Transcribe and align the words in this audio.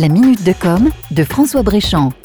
La 0.00 0.08
minute 0.08 0.42
de 0.44 0.54
com 0.54 0.88
de 1.10 1.24
François 1.24 1.62
Bréchamp. 1.62 2.19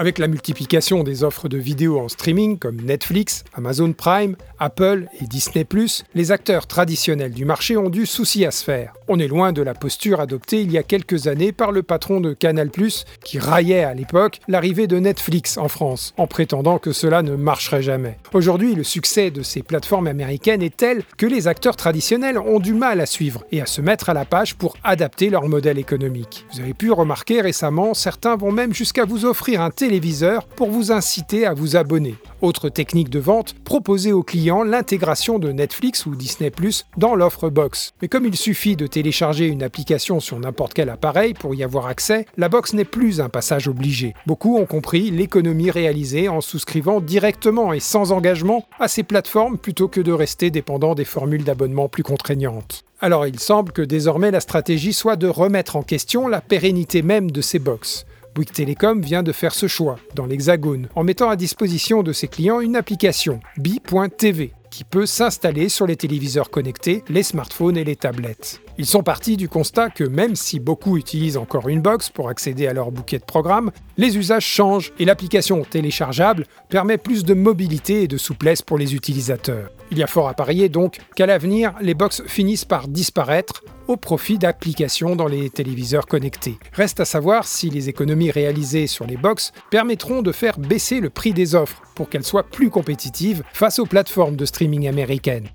Avec 0.00 0.18
la 0.18 0.28
multiplication 0.28 1.02
des 1.02 1.24
offres 1.24 1.48
de 1.48 1.58
vidéos 1.58 1.98
en 1.98 2.06
streaming 2.06 2.56
comme 2.56 2.80
Netflix, 2.80 3.42
Amazon 3.52 3.92
Prime, 3.92 4.36
Apple 4.60 5.06
et 5.20 5.26
Disney⁇ 5.26 5.64
les 6.14 6.30
acteurs 6.30 6.68
traditionnels 6.68 7.32
du 7.32 7.44
marché 7.44 7.76
ont 7.76 7.90
du 7.90 8.06
souci 8.06 8.46
à 8.46 8.52
se 8.52 8.62
faire. 8.62 8.92
On 9.08 9.18
est 9.18 9.26
loin 9.26 9.52
de 9.52 9.60
la 9.60 9.74
posture 9.74 10.20
adoptée 10.20 10.60
il 10.60 10.70
y 10.70 10.78
a 10.78 10.84
quelques 10.84 11.26
années 11.26 11.50
par 11.50 11.72
le 11.72 11.82
patron 11.82 12.20
de 12.20 12.32
Canal⁇ 12.32 12.68
qui 13.24 13.40
raillait 13.40 13.82
à 13.82 13.92
l'époque 13.92 14.38
l'arrivée 14.46 14.86
de 14.86 15.00
Netflix 15.00 15.58
en 15.58 15.66
France, 15.66 16.14
en 16.16 16.28
prétendant 16.28 16.78
que 16.78 16.92
cela 16.92 17.22
ne 17.22 17.34
marcherait 17.34 17.82
jamais. 17.82 18.18
Aujourd'hui, 18.32 18.76
le 18.76 18.84
succès 18.84 19.32
de 19.32 19.42
ces 19.42 19.64
plateformes 19.64 20.06
américaines 20.06 20.62
est 20.62 20.76
tel 20.76 21.02
que 21.16 21.26
les 21.26 21.48
acteurs 21.48 21.74
traditionnels 21.74 22.38
ont 22.38 22.60
du 22.60 22.72
mal 22.72 23.00
à 23.00 23.06
suivre 23.06 23.42
et 23.50 23.60
à 23.60 23.66
se 23.66 23.80
mettre 23.80 24.10
à 24.10 24.14
la 24.14 24.24
page 24.24 24.54
pour 24.54 24.76
adapter 24.84 25.28
leur 25.28 25.48
modèle 25.48 25.76
économique. 25.80 26.46
Vous 26.52 26.60
avez 26.60 26.74
pu 26.74 26.92
remarquer 26.92 27.40
récemment, 27.40 27.94
certains 27.94 28.36
vont 28.36 28.52
même 28.52 28.72
jusqu'à 28.72 29.04
vous 29.04 29.24
offrir 29.24 29.60
un 29.60 29.72
téléviseur 29.88 30.44
pour 30.44 30.70
vous 30.70 30.92
inciter 30.92 31.46
à 31.46 31.54
vous 31.54 31.74
abonner. 31.74 32.16
Autre 32.42 32.68
technique 32.68 33.08
de 33.08 33.18
vente, 33.18 33.54
proposer 33.64 34.12
aux 34.12 34.22
clients 34.22 34.62
l'intégration 34.62 35.38
de 35.38 35.50
Netflix 35.50 36.04
ou 36.04 36.14
Disney 36.14 36.50
Plus 36.50 36.84
dans 36.98 37.14
l'offre 37.14 37.48
box. 37.48 37.94
Mais 38.02 38.08
comme 38.08 38.26
il 38.26 38.36
suffit 38.36 38.76
de 38.76 38.86
télécharger 38.86 39.46
une 39.46 39.62
application 39.62 40.20
sur 40.20 40.38
n'importe 40.38 40.74
quel 40.74 40.90
appareil 40.90 41.32
pour 41.32 41.54
y 41.54 41.64
avoir 41.64 41.86
accès, 41.86 42.26
la 42.36 42.50
box 42.50 42.74
n'est 42.74 42.84
plus 42.84 43.22
un 43.22 43.30
passage 43.30 43.66
obligé. 43.66 44.12
Beaucoup 44.26 44.58
ont 44.58 44.66
compris 44.66 45.10
l'économie 45.10 45.70
réalisée 45.70 46.28
en 46.28 46.42
souscrivant 46.42 47.00
directement 47.00 47.72
et 47.72 47.80
sans 47.80 48.12
engagement 48.12 48.66
à 48.78 48.88
ces 48.88 49.04
plateformes 49.04 49.56
plutôt 49.56 49.88
que 49.88 50.02
de 50.02 50.12
rester 50.12 50.50
dépendant 50.50 50.94
des 50.94 51.06
formules 51.06 51.44
d'abonnement 51.44 51.88
plus 51.88 52.02
contraignantes. 52.02 52.84
Alors 53.00 53.26
il 53.26 53.38
semble 53.38 53.72
que 53.72 53.80
désormais 53.80 54.32
la 54.32 54.40
stratégie 54.40 54.92
soit 54.92 55.16
de 55.16 55.28
remettre 55.28 55.76
en 55.76 55.82
question 55.82 56.28
la 56.28 56.42
pérennité 56.42 57.00
même 57.00 57.30
de 57.30 57.40
ces 57.40 57.58
box. 57.58 58.04
Bouygues 58.38 58.52
Telecom 58.52 59.00
vient 59.00 59.24
de 59.24 59.32
faire 59.32 59.52
ce 59.52 59.66
choix 59.66 59.96
dans 60.14 60.24
l'Hexagone 60.24 60.88
en 60.94 61.02
mettant 61.02 61.28
à 61.28 61.34
disposition 61.34 62.04
de 62.04 62.12
ses 62.12 62.28
clients 62.28 62.60
une 62.60 62.76
application 62.76 63.40
bi.tv 63.56 64.52
qui 64.70 64.84
peut 64.84 65.06
s'installer 65.06 65.68
sur 65.68 65.88
les 65.88 65.96
téléviseurs 65.96 66.48
connectés, 66.48 67.02
les 67.08 67.24
smartphones 67.24 67.76
et 67.76 67.82
les 67.82 67.96
tablettes. 67.96 68.60
Ils 68.80 68.86
sont 68.86 69.02
partis 69.02 69.36
du 69.36 69.48
constat 69.48 69.90
que 69.90 70.04
même 70.04 70.36
si 70.36 70.60
beaucoup 70.60 70.96
utilisent 70.96 71.36
encore 71.36 71.68
une 71.68 71.82
box 71.82 72.10
pour 72.10 72.28
accéder 72.28 72.68
à 72.68 72.72
leur 72.72 72.92
bouquet 72.92 73.18
de 73.18 73.24
programmes, 73.24 73.72
les 73.96 74.16
usages 74.16 74.46
changent 74.46 74.92
et 75.00 75.04
l'application 75.04 75.64
téléchargeable 75.64 76.44
permet 76.68 76.96
plus 76.96 77.24
de 77.24 77.34
mobilité 77.34 78.04
et 78.04 78.06
de 78.06 78.16
souplesse 78.16 78.62
pour 78.62 78.78
les 78.78 78.94
utilisateurs. 78.94 79.70
Il 79.90 79.98
y 79.98 80.02
a 80.04 80.06
fort 80.06 80.28
à 80.28 80.34
parier 80.34 80.68
donc 80.68 80.98
qu'à 81.16 81.26
l'avenir, 81.26 81.74
les 81.80 81.94
box 81.94 82.22
finissent 82.28 82.64
par 82.64 82.86
disparaître 82.86 83.64
au 83.88 83.96
profit 83.96 84.38
d'applications 84.38 85.16
dans 85.16 85.26
les 85.26 85.50
téléviseurs 85.50 86.06
connectés. 86.06 86.60
Reste 86.72 87.00
à 87.00 87.04
savoir 87.04 87.48
si 87.48 87.70
les 87.70 87.88
économies 87.88 88.30
réalisées 88.30 88.86
sur 88.86 89.08
les 89.08 89.16
box 89.16 89.50
permettront 89.72 90.22
de 90.22 90.30
faire 90.30 90.56
baisser 90.56 91.00
le 91.00 91.10
prix 91.10 91.32
des 91.32 91.56
offres 91.56 91.82
pour 91.96 92.08
qu'elles 92.08 92.22
soient 92.22 92.48
plus 92.48 92.70
compétitives 92.70 93.42
face 93.52 93.80
aux 93.80 93.86
plateformes 93.86 94.36
de 94.36 94.44
streaming 94.44 94.86
américaines. 94.86 95.48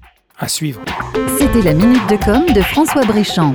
C'était 1.37 1.61
la 1.61 1.73
minute 1.73 2.09
de 2.09 2.17
com 2.17 2.45
de 2.53 2.61
François 2.61 3.05
Bréchamp. 3.05 3.53